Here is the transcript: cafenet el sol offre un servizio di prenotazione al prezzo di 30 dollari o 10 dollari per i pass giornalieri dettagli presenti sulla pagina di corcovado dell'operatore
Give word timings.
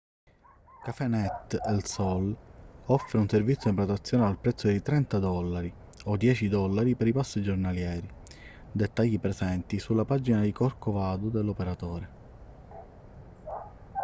cafenet 0.85 1.51
el 1.71 1.83
sol 1.89 2.31
offre 2.95 3.19
un 3.19 3.29
servizio 3.29 3.69
di 3.69 3.75
prenotazione 3.75 4.25
al 4.25 4.39
prezzo 4.39 4.67
di 4.67 4.81
30 4.81 5.19
dollari 5.19 5.71
o 6.05 6.17
10 6.17 6.47
dollari 6.47 6.95
per 6.95 7.05
i 7.05 7.13
pass 7.13 7.39
giornalieri 7.39 8.09
dettagli 8.71 9.19
presenti 9.19 9.77
sulla 9.77 10.03
pagina 10.05 10.41
di 10.41 10.51
corcovado 10.51 11.29
dell'operatore 11.29 12.09